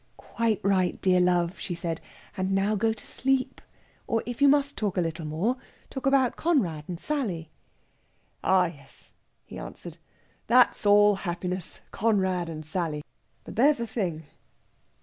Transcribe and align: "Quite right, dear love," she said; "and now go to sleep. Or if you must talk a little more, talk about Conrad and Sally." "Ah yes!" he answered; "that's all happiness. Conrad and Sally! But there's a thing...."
"Quite 0.17 0.59
right, 0.63 0.99
dear 0.99 1.19
love," 1.21 1.59
she 1.59 1.75
said; 1.75 2.01
"and 2.35 2.53
now 2.53 2.73
go 2.73 2.91
to 2.91 3.05
sleep. 3.05 3.61
Or 4.07 4.23
if 4.25 4.41
you 4.41 4.47
must 4.47 4.75
talk 4.75 4.97
a 4.97 5.01
little 5.01 5.25
more, 5.27 5.57
talk 5.91 6.07
about 6.07 6.37
Conrad 6.37 6.85
and 6.87 6.99
Sally." 6.99 7.51
"Ah 8.43 8.65
yes!" 8.65 9.13
he 9.45 9.59
answered; 9.59 9.99
"that's 10.47 10.87
all 10.87 11.13
happiness. 11.17 11.81
Conrad 11.91 12.49
and 12.49 12.65
Sally! 12.65 13.03
But 13.43 13.57
there's 13.57 13.79
a 13.79 13.85
thing...." 13.85 14.23